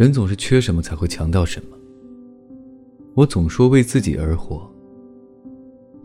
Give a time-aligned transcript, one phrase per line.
[0.00, 1.76] 人总是缺什么才会强调什么。
[3.12, 4.66] 我总说为自己而活，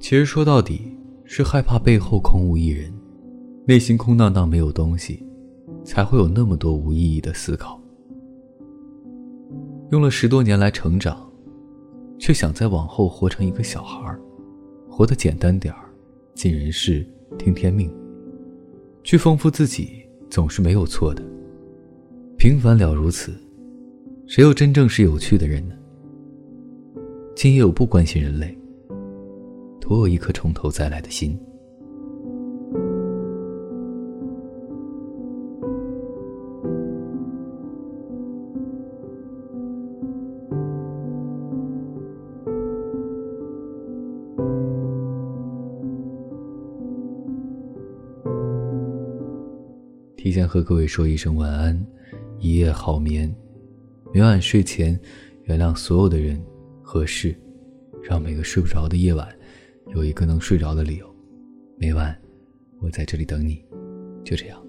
[0.02, 0.82] 其实说到底
[1.24, 2.94] 是害怕背后空无一人，
[3.66, 5.26] 内心空荡荡没有东西，
[5.86, 7.82] 才会有那么多无意义的思考。
[9.92, 11.32] 用了十多年来成长，
[12.20, 14.20] 却想再往后活成一个小孩儿，
[14.90, 15.90] 活得简单点儿，
[16.34, 17.08] 尽人事，
[17.38, 17.90] 听天命，
[19.06, 21.24] 去丰富自己，总是没有错的。
[22.38, 23.34] 平凡了如此，
[24.28, 25.76] 谁又真正是有趣的人呢？
[27.36, 28.58] 今夜我不关心人类，
[29.80, 31.40] 图我一颗从头再来的心。
[50.18, 51.86] 提前和各位说一声晚安，
[52.40, 53.34] 一夜好眠。
[54.16, 54.98] 每晚睡前，
[55.44, 56.42] 原谅所有的人
[56.82, 57.36] 和事，
[58.02, 59.28] 让每个睡不着的夜晚
[59.94, 61.16] 有一个能睡着的理由。
[61.78, 62.18] 每晚，
[62.80, 63.62] 我在这里等你。
[64.24, 64.65] 就这样。